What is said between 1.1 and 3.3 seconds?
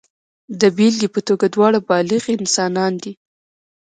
په توګه دواړه بالغ انسانان دي.